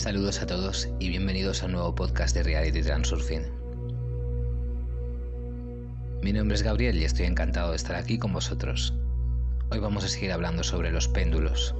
[0.00, 3.42] Saludos a todos y bienvenidos a un nuevo podcast de Reality Transurfing.
[6.22, 8.94] Mi nombre es Gabriel y estoy encantado de estar aquí con vosotros.
[9.70, 11.74] Hoy vamos a seguir hablando sobre los péndulos.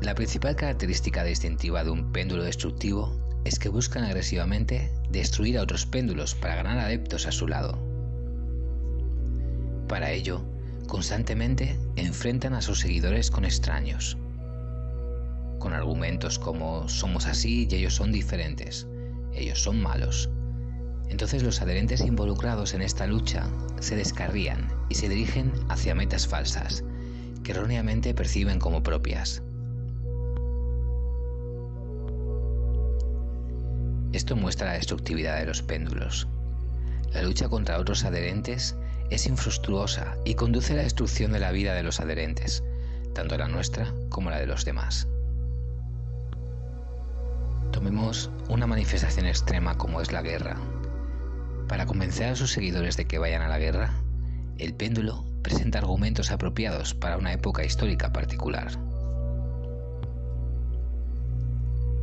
[0.00, 3.12] La principal característica distintiva de un péndulo destructivo
[3.44, 7.76] es que buscan agresivamente destruir a otros péndulos para ganar adeptos a su lado.
[9.88, 10.40] Para ello,
[10.86, 14.16] constantemente enfrentan a sus seguidores con extraños,
[15.58, 18.86] con argumentos como somos así y ellos son diferentes,
[19.32, 20.30] ellos son malos.
[21.08, 23.48] Entonces los adherentes involucrados en esta lucha
[23.80, 26.84] se descarrían y se dirigen hacia metas falsas,
[27.42, 29.42] que erróneamente perciben como propias.
[34.12, 36.28] Esto muestra la destructividad de los péndulos.
[37.12, 38.76] La lucha contra otros adherentes
[39.10, 42.62] es infructuosa y conduce a la destrucción de la vida de los adherentes,
[43.14, 45.08] tanto la nuestra como la de los demás.
[47.72, 50.56] Tomemos una manifestación extrema como es la guerra.
[51.68, 53.92] Para convencer a sus seguidores de que vayan a la guerra,
[54.58, 58.72] el péndulo presenta argumentos apropiados para una época histórica particular.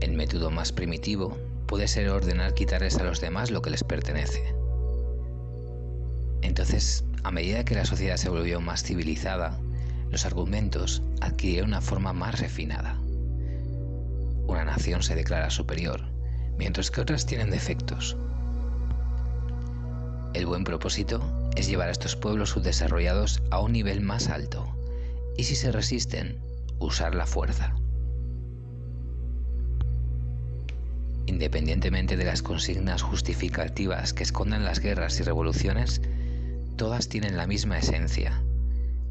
[0.02, 4.54] El método más primitivo puede ser ordenar quitarles a los demás lo que les pertenece.
[6.42, 9.60] Entonces, a medida que la sociedad se volvió más civilizada,
[10.12, 12.95] los argumentos adquirieron una forma más refinada.
[14.48, 16.02] Una nación se declara superior,
[16.58, 18.16] mientras que otras tienen defectos.
[20.34, 21.22] El buen propósito
[21.56, 24.68] es llevar a estos pueblos subdesarrollados a un nivel más alto,
[25.38, 26.40] y si se resisten,
[26.80, 27.74] usar la fuerza.
[31.26, 36.02] Independientemente de las consignas justificativas que escondan las guerras y revoluciones,
[36.76, 38.44] todas tienen la misma esencia.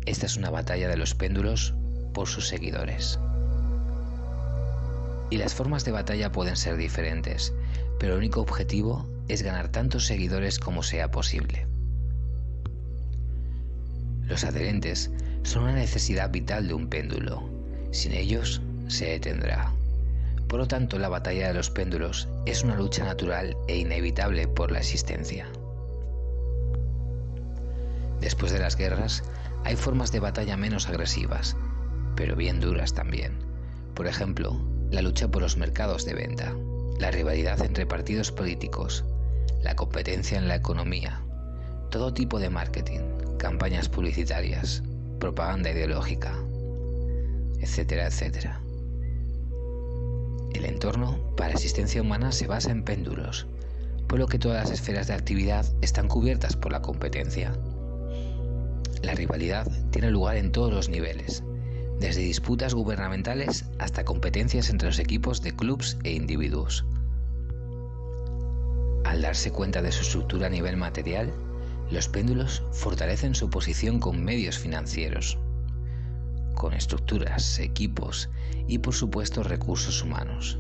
[0.07, 1.75] Esta es una batalla de los péndulos
[2.13, 3.19] por sus seguidores.
[5.35, 7.53] Y las formas de batalla pueden ser diferentes,
[7.99, 11.67] pero el único objetivo es ganar tantos seguidores como sea posible.
[14.29, 15.11] Los adherentes
[15.43, 17.51] son una necesidad vital de un péndulo.
[17.91, 19.73] Sin ellos, se detendrá.
[20.47, 24.71] Por lo tanto, la batalla de los péndulos es una lucha natural e inevitable por
[24.71, 25.49] la existencia.
[28.21, 29.25] Después de las guerras,
[29.65, 31.57] hay formas de batalla menos agresivas,
[32.15, 33.33] pero bien duras también.
[33.97, 34.61] Por ejemplo,
[34.95, 36.55] la lucha por los mercados de venta,
[37.01, 39.05] la rivalidad entre partidos políticos,
[39.61, 41.21] la competencia en la economía,
[41.91, 43.01] todo tipo de marketing,
[43.37, 44.85] campañas publicitarias,
[45.19, 46.33] propaganda ideológica,
[47.59, 48.61] etcétera, etcétera.
[50.55, 53.49] El entorno para existencia humana se basa en péndulos,
[54.07, 57.53] por lo que todas las esferas de actividad están cubiertas por la competencia.
[59.03, 61.43] La rivalidad tiene lugar en todos los niveles,
[62.01, 66.85] desde disputas gubernamentales hasta competencias entre los equipos de clubes e individuos.
[69.05, 71.33] Al darse cuenta de su estructura a nivel material,
[71.91, 75.39] los péndulos fortalecen su posición con medios financieros,
[76.55, 78.31] con estructuras, equipos
[78.67, 80.59] y por supuesto recursos humanos.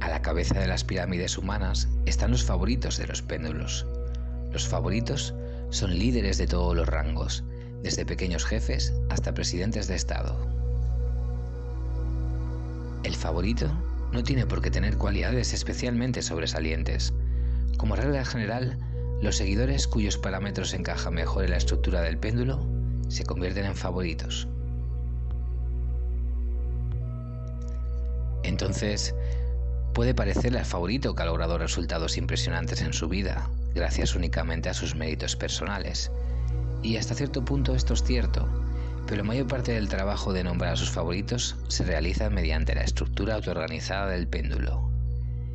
[0.00, 3.86] A la cabeza de las pirámides humanas están los favoritos de los péndulos.
[4.52, 5.34] Los favoritos
[5.70, 7.44] son líderes de todos los rangos,
[7.82, 10.36] desde pequeños jefes hasta presidentes de Estado.
[13.02, 13.70] El favorito
[14.12, 17.12] no tiene por qué tener cualidades especialmente sobresalientes.
[17.76, 18.78] Como regla general,
[19.22, 22.66] los seguidores cuyos parámetros encajan mejor en la estructura del péndulo
[23.08, 24.48] se convierten en favoritos.
[28.42, 29.14] Entonces,
[29.94, 34.74] puede parecerle al favorito que ha logrado resultados impresionantes en su vida, gracias únicamente a
[34.74, 36.10] sus méritos personales.
[36.82, 38.48] Y hasta cierto punto esto es cierto,
[39.06, 42.82] pero la mayor parte del trabajo de nombrar a sus favoritos se realiza mediante la
[42.82, 44.90] estructura autoorganizada del péndulo.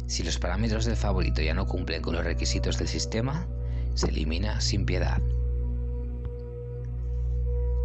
[0.08, 3.48] Si los parámetros del favorito ya no cumplen con los requisitos del sistema,
[3.94, 5.22] se elimina sin piedad.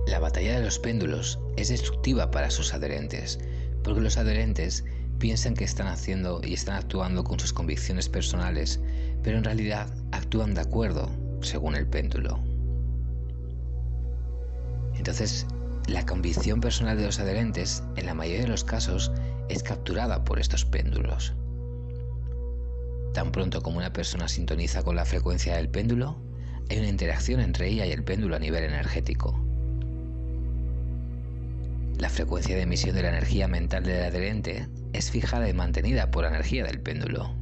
[0.06, 3.40] La batalla de los péndulos es destructiva para sus adherentes,
[3.82, 4.84] porque los adherentes
[5.18, 8.80] piensan que están haciendo y están actuando con sus convicciones personales,
[9.22, 11.10] pero en realidad actúan de acuerdo
[11.40, 12.55] según el péndulo.
[14.96, 15.46] Entonces,
[15.86, 19.12] la convicción personal de los adherentes, en la mayoría de los casos,
[19.48, 21.32] es capturada por estos péndulos.
[23.12, 26.16] Tan pronto como una persona sintoniza con la frecuencia del péndulo,
[26.68, 29.38] hay una interacción entre ella y el péndulo a nivel energético.
[31.98, 36.24] La frecuencia de emisión de la energía mental del adherente es fijada y mantenida por
[36.24, 37.32] la energía del péndulo.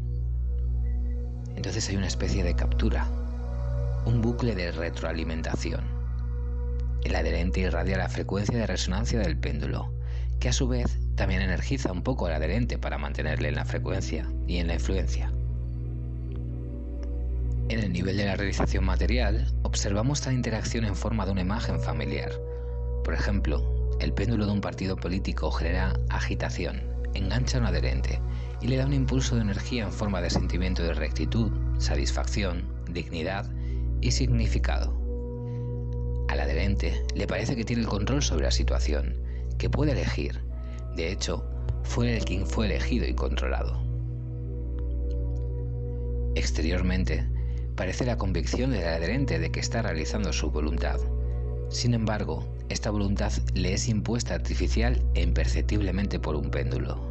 [1.57, 3.09] Entonces hay una especie de captura,
[4.05, 5.94] un bucle de retroalimentación.
[7.05, 9.93] El adherente irradia la frecuencia de resonancia del péndulo,
[10.41, 14.27] que a su vez también energiza un poco al adherente para mantenerle en la frecuencia
[14.47, 15.31] y en la influencia.
[17.69, 21.79] En el nivel de la realización material, observamos la interacción en forma de una imagen
[21.79, 22.33] familiar.
[23.05, 26.83] Por ejemplo, el péndulo de un partido político genera agitación,
[27.15, 28.19] engancha a un adherente
[28.61, 33.51] y le da un impulso de energía en forma de sentimiento de rectitud, satisfacción, dignidad
[34.01, 35.04] y significado.
[36.29, 39.17] Al adherente le parece que tiene el control sobre la situación,
[39.59, 40.41] que puede elegir.
[40.97, 41.45] De hecho,
[41.83, 43.83] fue el quien fue elegido y controlado.
[46.35, 47.25] Exteriormente,
[47.77, 50.99] parece la convicción del adherente de que está realizando su voluntad.
[51.69, 57.11] Sin embargo, esta voluntad le es impuesta artificial e imperceptiblemente por un péndulo.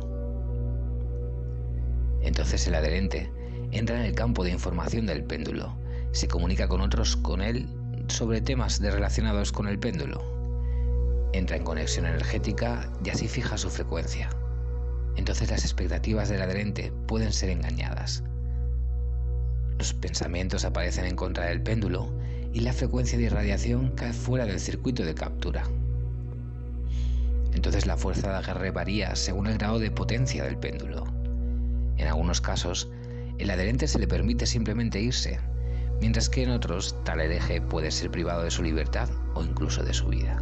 [2.21, 3.29] Entonces el adherente
[3.71, 5.75] entra en el campo de información del péndulo,
[6.11, 7.67] se comunica con otros con él
[8.07, 10.33] sobre temas relacionados con el péndulo,
[11.33, 14.29] entra en conexión energética y así fija su frecuencia.
[15.15, 18.23] Entonces las expectativas del adherente pueden ser engañadas.
[19.77, 22.11] Los pensamientos aparecen en contra del péndulo
[22.53, 25.63] y la frecuencia de irradiación cae fuera del circuito de captura.
[27.53, 31.05] Entonces la fuerza de agarre varía según el grado de potencia del péndulo.
[31.97, 32.89] En algunos casos,
[33.39, 35.39] el adherente se le permite simplemente irse,
[35.99, 39.93] mientras que en otros tal hereje puede ser privado de su libertad o incluso de
[39.93, 40.41] su vida.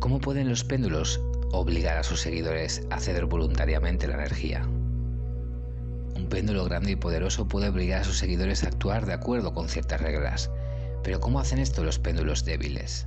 [0.00, 1.20] ¿Cómo pueden los péndulos
[1.52, 4.62] obligar a sus seguidores a ceder voluntariamente la energía?
[4.64, 9.68] Un péndulo grande y poderoso puede obligar a sus seguidores a actuar de acuerdo con
[9.68, 10.50] ciertas reglas,
[11.02, 13.06] pero ¿cómo hacen esto los péndulos débiles?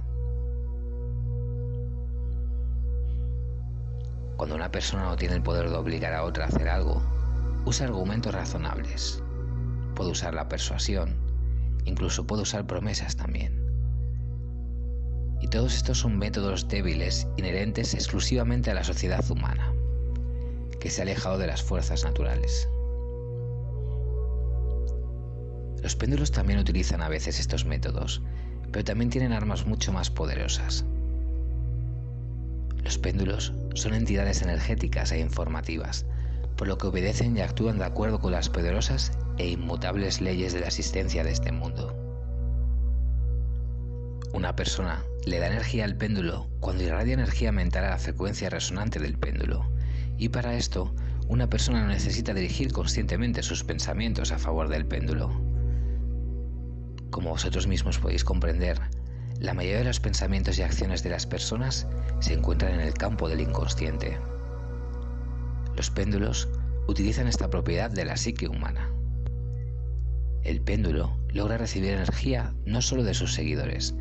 [4.37, 7.01] Cuando una persona no tiene el poder de obligar a otra a hacer algo,
[7.65, 9.23] usa argumentos razonables.
[9.97, 11.15] Puede usar la persuasión,
[11.85, 13.59] incluso puede usar promesas también.
[15.41, 19.73] Y todos estos son métodos débiles inherentes exclusivamente a la sociedad humana,
[20.79, 22.69] que se ha alejado de las fuerzas naturales.
[25.81, 28.21] Los péndulos también utilizan a veces estos métodos,
[28.71, 30.85] pero también tienen armas mucho más poderosas.
[32.83, 36.05] Los péndulos son entidades energéticas e informativas,
[36.55, 40.61] por lo que obedecen y actúan de acuerdo con las poderosas e inmutables leyes de
[40.61, 41.95] la existencia de este mundo.
[44.33, 48.99] Una persona le da energía al péndulo cuando irradia energía mental a la frecuencia resonante
[48.99, 49.69] del péndulo,
[50.17, 50.93] y para esto
[51.27, 55.29] una persona no necesita dirigir conscientemente sus pensamientos a favor del péndulo.
[57.09, 58.79] Como vosotros mismos podéis comprender,
[59.39, 61.87] la mayoría de los pensamientos y acciones de las personas
[62.19, 64.17] se encuentran en el campo del inconsciente.
[65.75, 66.47] Los péndulos
[66.87, 68.89] utilizan esta propiedad de la psique humana.
[70.47, 73.93] El péndulo logra recibir energía no solo de sus seguidores,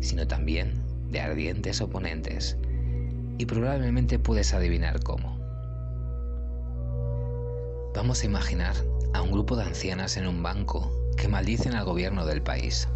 [0.00, 0.82] sino también
[1.12, 2.58] de ardientes oponentes,
[3.38, 5.38] y probablemente puedes adivinar cómo.
[7.94, 8.74] Vamos a imaginar
[9.14, 12.88] a un grupo de ancianas en un banco que maldicen al gobierno del país.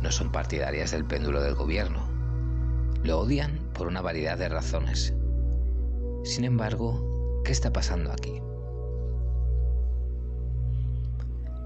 [0.00, 2.08] No son partidarias del péndulo del gobierno.
[3.04, 5.12] Lo odian por una variedad de razones.
[6.24, 8.40] Sin embargo, ¿qué está pasando aquí?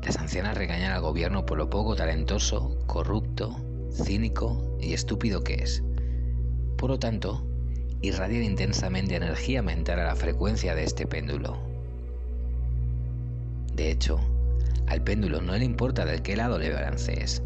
[0.05, 3.57] Las ancianas regañan al gobierno por lo poco talentoso, corrupto,
[3.93, 5.83] cínico y estúpido que es.
[6.77, 7.47] Por lo tanto,
[8.01, 11.61] irradian intensamente energía mental a la frecuencia de este péndulo.
[13.75, 14.21] De hecho,
[14.89, 17.43] al péndulo no le importa de qué lado le balancees.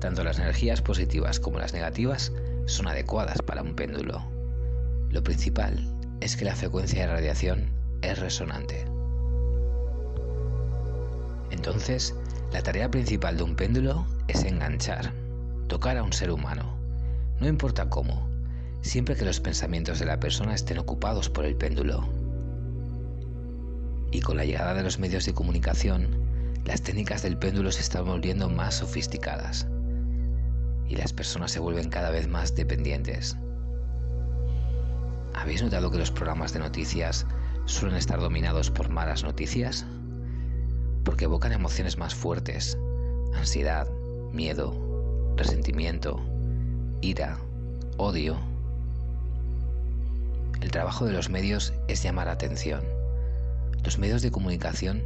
[0.00, 2.32] Tanto las energías positivas como las negativas
[2.64, 4.22] son adecuadas para un péndulo.
[5.10, 8.97] Lo principal es que la frecuencia de radiación es resonante.
[11.50, 12.14] Entonces,
[12.52, 15.12] la tarea principal de un péndulo es enganchar,
[15.68, 16.78] tocar a un ser humano,
[17.40, 18.28] no importa cómo,
[18.82, 22.08] siempre que los pensamientos de la persona estén ocupados por el péndulo.
[24.10, 26.08] Y con la llegada de los medios de comunicación,
[26.64, 29.66] las técnicas del péndulo se están volviendo más sofisticadas
[30.88, 33.36] y las personas se vuelven cada vez más dependientes.
[35.34, 37.26] ¿Habéis notado que los programas de noticias
[37.66, 39.86] suelen estar dominados por malas noticias?
[41.08, 42.76] Porque evocan emociones más fuertes,
[43.34, 43.88] ansiedad,
[44.30, 44.74] miedo,
[45.36, 46.20] resentimiento,
[47.00, 47.38] ira,
[47.96, 48.36] odio.
[50.60, 52.82] El trabajo de los medios es llamar atención.
[53.82, 55.02] Los medios de comunicación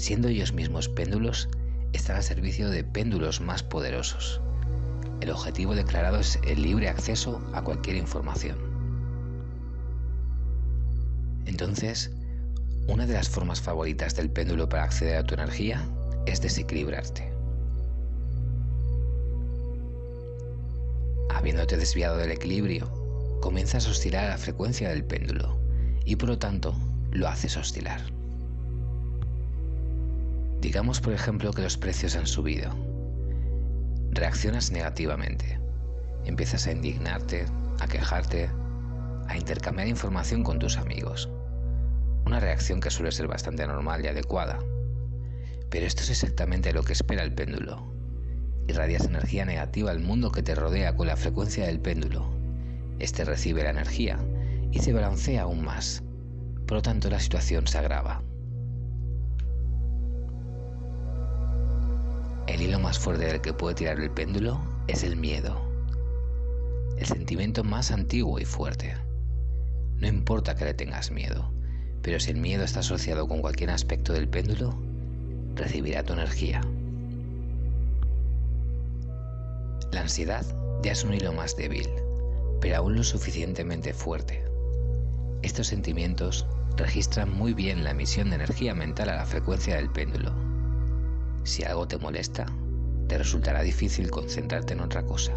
[0.00, 1.48] siendo ellos mismos péndulos,
[1.92, 4.40] están al servicio de péndulos más poderosos.
[5.20, 8.56] El objetivo declarado es el libre acceso a cualquier información.
[11.44, 12.10] Entonces,
[12.86, 15.86] una de las formas favoritas del péndulo para acceder a tu energía
[16.26, 17.30] es desequilibrarte.
[21.30, 22.90] Habiéndote desviado del equilibrio
[23.40, 25.56] comienzas a oscilar a la frecuencia del péndulo
[26.04, 26.74] y por lo tanto
[27.12, 28.00] lo haces oscilar.
[30.60, 32.70] Digamos por ejemplo que los precios han subido.
[34.10, 35.58] Reaccionas negativamente.
[36.26, 37.46] Empiezas a indignarte,
[37.78, 38.50] a quejarte,
[39.26, 41.30] a intercambiar información con tus amigos.
[42.30, 44.60] Una reacción que suele ser bastante normal y adecuada.
[45.68, 47.92] Pero esto es exactamente lo que espera el péndulo.
[48.68, 52.30] Irradias energía negativa al mundo que te rodea con la frecuencia del péndulo.
[53.00, 54.16] Este recibe la energía
[54.70, 56.04] y se balancea aún más.
[56.68, 58.22] Por lo tanto, la situación se agrava.
[62.46, 65.60] El hilo más fuerte del que puede tirar el péndulo es el miedo,
[66.96, 68.94] el sentimiento más antiguo y fuerte.
[69.96, 71.50] No importa que le tengas miedo,
[72.02, 74.74] pero si el miedo está asociado con cualquier aspecto del péndulo,
[75.54, 76.60] recibirá tu energía.
[79.92, 80.44] La ansiedad
[80.82, 81.88] ya es un hilo más débil,
[82.60, 84.44] pero aún lo suficientemente fuerte.
[85.42, 90.32] Estos sentimientos registran muy bien la emisión de energía mental a la frecuencia del péndulo.
[91.44, 92.46] Si algo te molesta,
[93.08, 95.32] te resultará difícil concentrarte en otra cosa.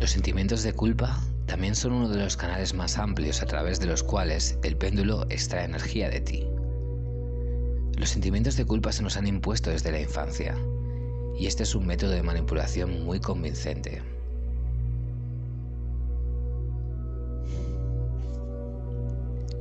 [0.00, 3.86] Los sentimientos de culpa también son uno de los canales más amplios a través de
[3.86, 6.46] los cuales el péndulo extrae energía de ti.
[7.96, 10.56] Los sentimientos de culpa se nos han impuesto desde la infancia,
[11.38, 14.02] y este es un método de manipulación muy convincente.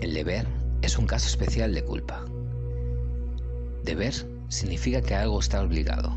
[0.02, 0.48] El deber
[0.82, 2.26] es un caso especial de culpa.
[3.84, 4.14] Deber
[4.50, 6.14] significa que algo está obligado.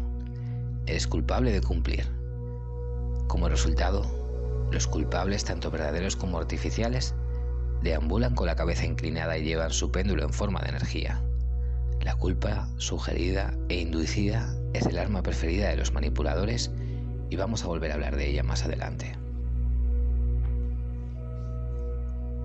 [0.87, 2.06] Eres culpable de cumplir.
[3.28, 4.25] Como resultado,
[4.70, 7.14] los culpables, tanto verdaderos como artificiales,
[7.82, 11.23] deambulan con la cabeza inclinada y llevan su péndulo en forma de energía.
[12.02, 16.70] La culpa sugerida e inducida es el arma preferida de los manipuladores
[17.30, 19.16] y vamos a volver a hablar de ella más adelante.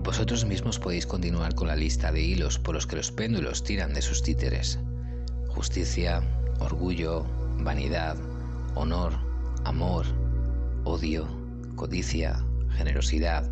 [0.03, 3.93] Vosotros mismos podéis continuar con la lista de hilos por los que los péndulos tiran
[3.93, 4.79] de sus títeres.
[5.49, 6.23] Justicia,
[6.59, 7.25] orgullo,
[7.59, 8.17] vanidad,
[8.73, 9.13] honor,
[9.63, 10.05] amor,
[10.85, 11.27] odio,
[11.75, 13.49] codicia, generosidad,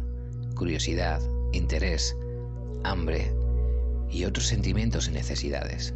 [0.56, 1.22] curiosidad,
[1.54, 2.16] interés,
[2.84, 3.34] hambre
[4.10, 5.94] y otros sentimientos y necesidades.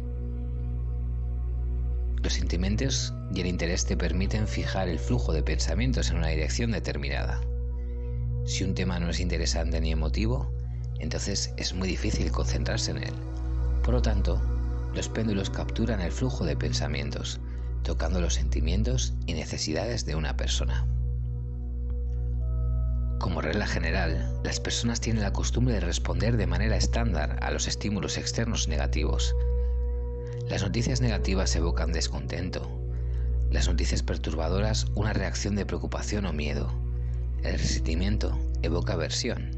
[2.22, 6.70] Los sentimientos y el interés te permiten fijar el flujo de pensamientos en una dirección
[6.70, 7.40] determinada.
[8.46, 10.50] Si un tema no es interesante ni emotivo,
[10.98, 13.14] entonces es muy difícil concentrarse en él.
[13.82, 14.40] Por lo tanto,
[14.94, 17.40] los péndulos capturan el flujo de pensamientos,
[17.82, 20.86] tocando los sentimientos y necesidades de una persona.
[23.24, 27.66] Como regla general, las personas tienen la costumbre de responder de manera estándar a los
[27.66, 29.34] estímulos externos negativos.
[30.50, 32.68] Las noticias negativas evocan descontento,
[33.50, 36.70] las noticias perturbadoras una reacción de preocupación o miedo,
[37.42, 39.52] el resentimiento evoca aversión.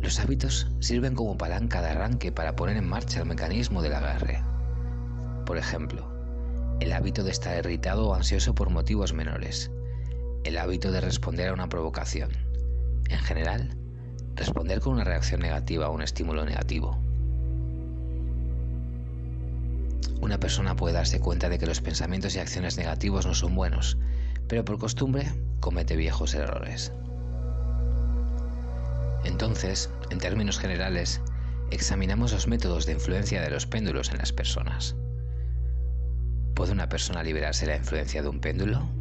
[0.00, 4.42] Los hábitos sirven como palanca de arranque para poner en marcha el mecanismo del agarre.
[5.46, 6.10] Por ejemplo,
[6.80, 9.70] el hábito de estar irritado o ansioso por motivos menores,
[10.44, 12.30] el hábito de responder a una provocación.
[13.08, 13.76] En general,
[14.36, 16.98] responder con una reacción negativa a un estímulo negativo.
[20.20, 23.98] Una persona puede darse cuenta de que los pensamientos y acciones negativos no son buenos,
[24.48, 26.92] pero por costumbre comete viejos errores.
[29.24, 31.20] Entonces, en términos generales,
[31.70, 34.96] examinamos los métodos de influencia de los péndulos en las personas.
[36.54, 38.99] ¿Puede una persona liberarse de la influencia de un péndulo?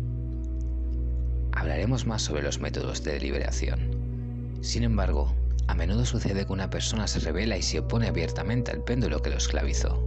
[1.60, 4.60] Hablaremos más sobre los métodos de deliberación.
[4.62, 5.36] Sin embargo,
[5.68, 9.30] a menudo sucede que una persona se revela y se opone abiertamente al péndulo que
[9.30, 10.02] lo esclavizó.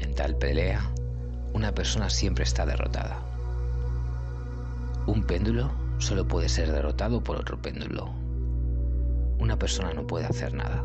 [0.00, 0.92] En tal pelea,
[1.52, 3.22] una persona siempre está derrotada.
[5.06, 8.12] Un péndulo solo puede ser derrotado por otro péndulo.
[9.38, 10.82] Una persona no puede hacer nada.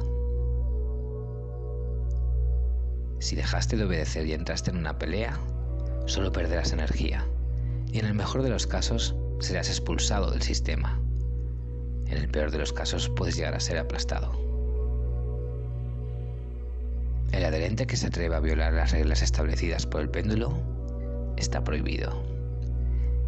[3.18, 5.40] Si dejaste de obedecer y entraste en una pelea,
[6.06, 7.26] solo perderás energía
[7.92, 11.00] y en el mejor de los casos serás expulsado del sistema.
[12.08, 14.32] En el peor de los casos puedes llegar a ser aplastado.
[17.32, 20.54] El adherente que se atreva a violar las reglas establecidas por el péndulo
[21.36, 22.24] está prohibido.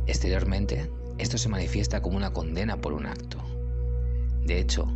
[0.07, 3.37] Exteriormente, esto se manifiesta como una condena por un acto.
[4.43, 4.87] De hecho,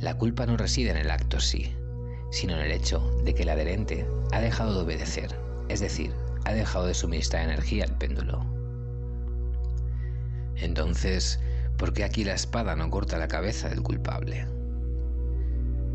[0.00, 1.72] la culpa no reside en el acto sí,
[2.30, 5.34] sino en el hecho de que el adherente ha dejado de obedecer,
[5.68, 6.12] es decir,
[6.44, 8.51] ha dejado de suministrar energía al péndulo.
[10.62, 11.40] Entonces,
[11.76, 14.46] ¿por qué aquí la espada no corta la cabeza del culpable?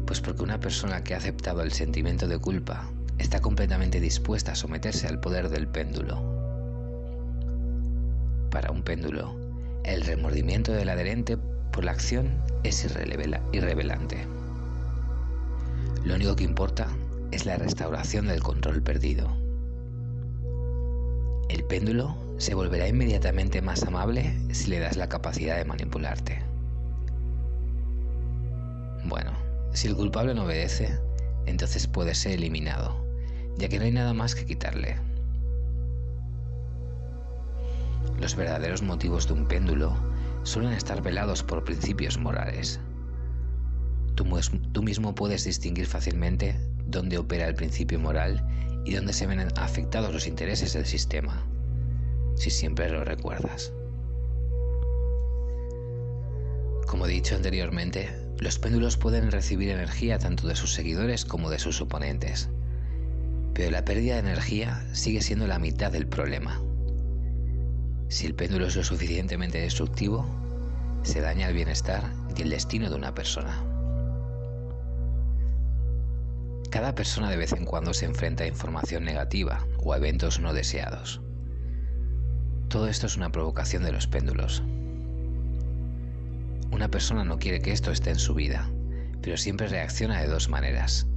[0.05, 4.55] Pues porque una persona que ha aceptado el sentimiento de culpa está completamente dispuesta a
[4.55, 6.21] someterse al poder del péndulo.
[8.51, 9.39] Para un péndulo,
[9.85, 11.37] el remordimiento del adherente
[11.71, 12.85] por la acción es
[13.53, 14.27] irrelevante.
[16.03, 16.87] Lo único que importa
[17.31, 19.29] es la restauración del control perdido.
[21.47, 26.43] El péndulo se volverá inmediatamente más amable si le das la capacidad de manipularte.
[29.05, 29.31] Bueno,
[29.73, 30.99] si el culpable no obedece,
[31.45, 33.03] entonces puede ser eliminado,
[33.57, 34.97] ya que no hay nada más que quitarle.
[38.19, 39.95] Los verdaderos motivos de un péndulo
[40.43, 42.79] suelen estar velados por principios morales.
[44.15, 48.43] Tú, mismo puedes distinguir fácilmente dónde opera el principio moral
[48.83, 51.45] y dónde se ven afectados los intereses del sistema,
[52.37, 53.73] si siempre lo recuerdas.
[56.87, 61.59] Como he dicho anteriormente, los péndulos pueden recibir energía tanto de sus seguidores como de
[61.59, 62.49] sus oponentes,
[63.53, 66.61] pero la pérdida de energía sigue siendo la mitad del problema.
[68.07, 70.25] Si el péndulo es lo suficientemente destructivo,
[71.03, 73.63] se daña el bienestar y el destino de una persona.
[76.69, 80.53] Cada persona de vez en cuando se enfrenta a información negativa o a eventos no
[80.53, 81.21] deseados.
[82.69, 84.61] Todo esto es una provocación de los péndulos.
[86.69, 88.69] Una persona no quiere que esto esté en su vida,
[89.21, 91.07] pero siempre reacciona de dos maneras.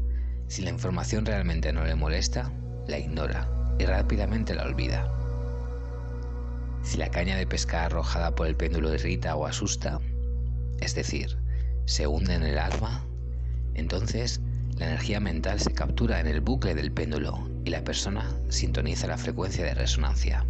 [0.46, 2.52] Si la información realmente no le molesta,
[2.86, 3.48] la ignora
[3.80, 5.12] y rápidamente la olvida.
[6.84, 9.98] Si la caña de pesca arrojada por el péndulo irrita o asusta,
[10.80, 11.36] es decir,
[11.84, 13.04] se hunde en el alma,
[13.74, 14.40] entonces
[14.76, 19.18] la energía mental se captura en el bucle del péndulo y la persona sintoniza la
[19.18, 20.44] frecuencia de resonancia.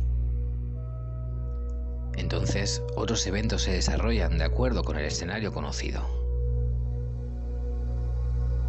[2.21, 6.07] Entonces, otros eventos se desarrollan de acuerdo con el escenario conocido.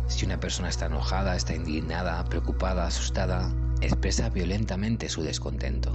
[0.08, 5.92] Si una persona está enojada, está indignada, preocupada, asustada, expresa violentamente su descontento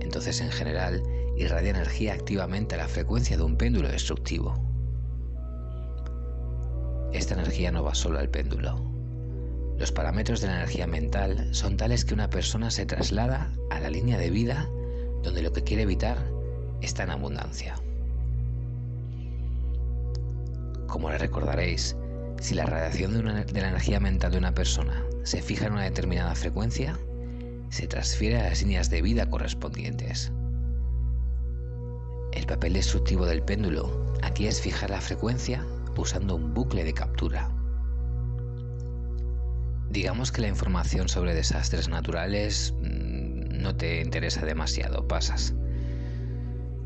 [0.00, 1.02] entonces en general
[1.36, 4.58] irradia energía activamente a la frecuencia de un péndulo destructivo.
[7.12, 8.76] Esta energía no va solo al péndulo.
[9.78, 13.88] Los parámetros de la energía mental son tales que una persona se traslada a la
[13.88, 14.68] línea de vida
[15.22, 16.18] donde lo que quiere evitar
[16.80, 17.74] está en abundancia.
[20.86, 21.96] Como le recordaréis,
[22.40, 25.84] si la radiación de, de, la energía mental de una persona se fija en una
[25.84, 26.98] determinada frecuencia,
[27.68, 30.32] se transfiere a las líneas de vida correspondientes.
[32.32, 35.64] El papel destructivo del péndulo aquí es fijar la frecuencia
[35.96, 37.50] usando un bucle de captura.
[39.90, 45.54] Digamos que la información sobre desastres naturales mm, no te interesa demasiado, pasas.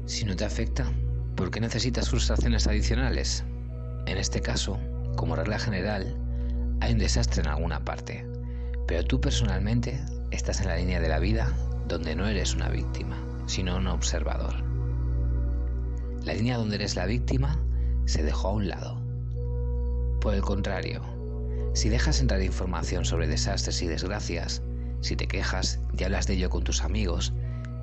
[0.07, 0.93] Si no te afecta,
[1.35, 3.43] ¿por qué necesitas frustraciones adicionales?
[4.07, 4.79] En este caso,
[5.17, 6.15] como regla general,
[6.81, 8.27] hay un desastre en alguna parte,
[8.87, 9.99] pero tú personalmente
[10.31, 11.57] estás en la línea de la vida
[11.89, 14.55] donde no eres una víctima, sino un observador.
[16.23, 17.59] La línea donde eres la víctima
[18.05, 19.01] se dejó a un lado.
[20.21, 21.01] Por el contrario,
[21.73, 24.61] si dejas entrar información sobre desastres y desgracias,
[25.01, 27.33] si te quejas y hablas de ello con tus amigos,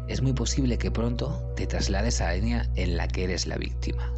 [0.08, 3.58] es muy posible que pronto te traslades a la línea en la que eres la
[3.58, 4.12] víctima.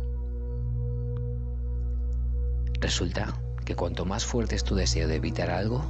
[2.80, 3.34] Resulta
[3.66, 5.84] que cuanto más fuerte es tu deseo de evitar algo,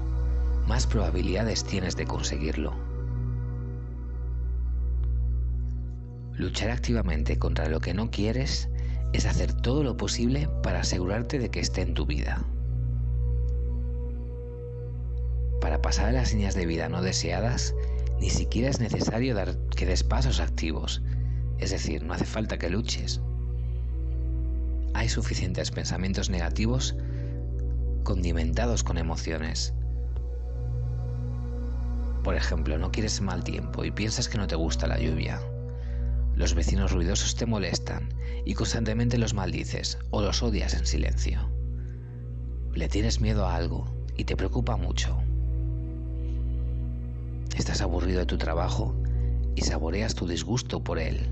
[0.68, 2.74] más probabilidades tienes de conseguirlo.
[6.34, 8.70] Luchar activamente contra lo que no quieres
[9.14, 12.44] es hacer todo lo posible para asegurarte de que esté en tu vida.
[15.62, 17.74] Para pasar a las líneas de vida no deseadas,
[18.24, 21.02] ni siquiera es necesario dar que des pasos activos,
[21.58, 23.20] es decir, no hace falta que luches.
[24.94, 26.96] Hay suficientes pensamientos negativos
[28.06, 29.74] condimentados con emociones,
[32.24, 35.42] por ejemplo, no quieres mal tiempo y piensas que no te gusta la lluvia.
[36.34, 38.08] Los vecinos ruidosos te molestan
[38.46, 41.50] y constantemente los maldices o los odias en silencio.
[42.74, 45.23] Le tienes miedo a algo y te preocupa mucho.
[47.56, 48.96] Estás aburrido de tu trabajo
[49.56, 51.30] y saboreas tu disgusto por él.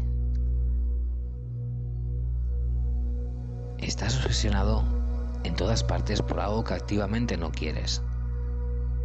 [3.79, 4.83] Estás obsesionado
[5.43, 8.01] en todas partes por algo que activamente no quieres.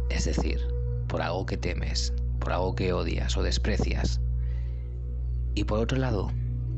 [0.09, 0.61] Es decir,
[1.07, 4.21] por algo que temes, por algo que odias o desprecias.
[5.55, 6.31] Y por otro lado,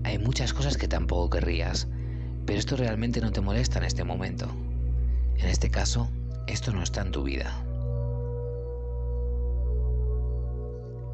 [0.04, 1.88] hay muchas cosas que tampoco querrías,
[2.46, 4.48] pero esto realmente no te molesta en este momento.
[5.38, 6.10] En este caso,
[6.48, 7.64] esto no está en tu vida.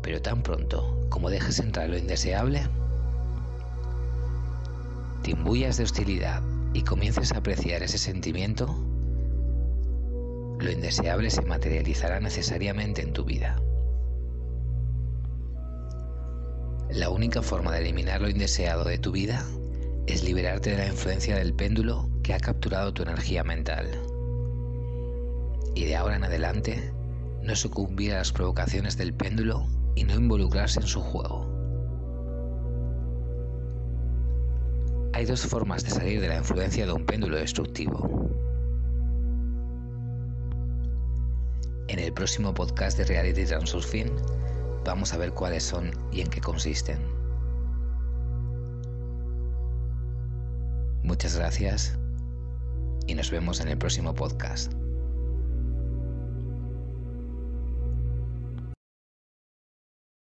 [0.05, 2.61] Pero tan pronto como dejes entrar lo indeseable,
[5.23, 8.67] te imbuyas de hostilidad y comiences a apreciar ese sentimiento,
[10.59, 13.59] lo indeseable se materializará necesariamente en tu vida.
[16.91, 19.43] La única forma de eliminar lo indeseado de tu vida
[20.05, 23.89] es liberarte de la influencia del péndulo que ha capturado tu energía mental.
[25.73, 26.93] Y de ahora en adelante,
[27.41, 31.51] no sucumbir a las provocaciones del péndulo y no involucrarse en su juego.
[35.13, 38.29] Hay dos formas de salir de la influencia de un péndulo destructivo.
[41.87, 44.11] En el próximo podcast de Reality Transurfing
[44.83, 46.99] vamos a ver cuáles son y en qué consisten.
[51.03, 51.97] Muchas gracias
[53.07, 54.73] y nos vemos en el próximo podcast.